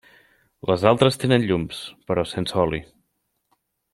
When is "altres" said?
0.91-1.19